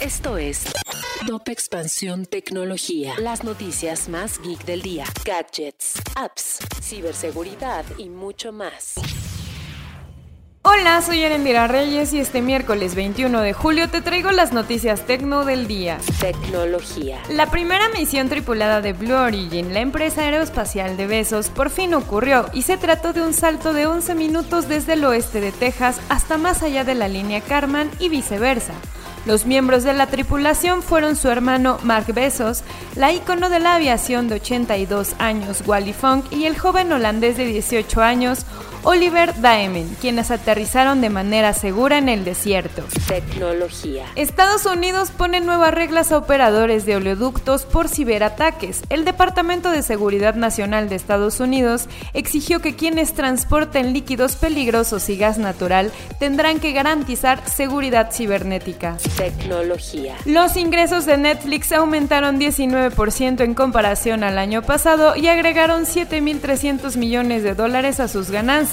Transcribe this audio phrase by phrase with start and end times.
[0.00, 0.72] Esto es
[1.26, 3.14] Top Expansión Tecnología.
[3.18, 5.04] Las noticias más geek del día.
[5.24, 8.94] Gadgets, apps, ciberseguridad y mucho más.
[10.62, 15.44] Hola, soy Erendira Reyes y este miércoles 21 de julio te traigo las noticias tecno
[15.44, 15.98] del día.
[16.20, 17.18] Tecnología.
[17.28, 22.46] La primera misión tripulada de Blue Origin, la empresa aeroespacial de Besos, por fin ocurrió
[22.52, 26.38] y se trató de un salto de 11 minutos desde el oeste de Texas hasta
[26.38, 28.74] más allá de la línea Karman y viceversa.
[29.26, 32.62] Los miembros de la tripulación fueron su hermano Mark Bezos,
[32.94, 37.44] la ícono de la aviación de 82 años Wally Funk y el joven holandés de
[37.44, 38.46] 18 años
[38.84, 42.84] Oliver Daemen, quienes aterrizaron de manera segura en el desierto.
[43.08, 44.06] Tecnología.
[44.14, 48.82] Estados Unidos pone nuevas reglas a operadores de oleoductos por ciberataques.
[48.88, 55.16] El Departamento de Seguridad Nacional de Estados Unidos exigió que quienes transporten líquidos peligrosos y
[55.16, 55.90] gas natural
[56.20, 58.96] tendrán que garantizar seguridad cibernética.
[59.16, 60.14] Tecnología.
[60.24, 67.42] Los ingresos de Netflix aumentaron 19% en comparación al año pasado y agregaron 7.300 millones
[67.42, 68.67] de dólares a sus ganancias.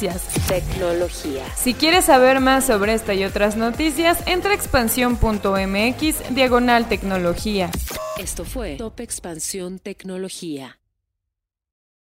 [0.48, 1.46] Tecnología.
[1.56, 7.70] Si quieres saber más sobre esta y otras noticias, entra a expansión.mx diagonal tecnología.
[8.18, 10.80] Esto fue Top Expansión Tecnología.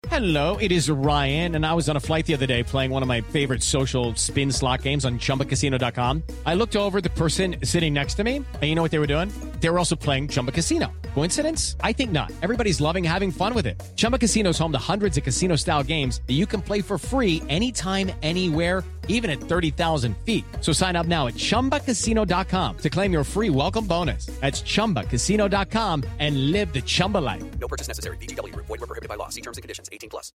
[0.09, 3.03] Hello, it is Ryan, and I was on a flight the other day playing one
[3.03, 6.23] of my favorite social spin slot games on chumbacasino.com.
[6.45, 9.07] I looked over the person sitting next to me, and you know what they were
[9.07, 9.31] doing?
[9.59, 10.93] They were also playing Chumba Casino.
[11.17, 11.75] Coincidence?
[11.81, 12.31] I think not.
[12.43, 13.81] Everybody's loving having fun with it.
[13.95, 16.99] Chumba Casino is home to hundreds of casino style games that you can play for
[16.99, 20.45] free anytime, anywhere, even at 30,000 feet.
[20.61, 24.27] So sign up now at chumbacasino.com to claim your free welcome bonus.
[24.41, 27.43] That's chumbacasino.com and live the Chumba life.
[27.59, 28.17] No purchase necessary.
[28.17, 28.67] Group.
[28.67, 29.29] Void prohibited by law.
[29.29, 29.89] See terms and conditions.
[29.91, 30.31] 18 plus.